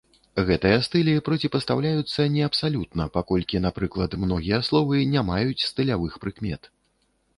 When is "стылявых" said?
5.69-6.13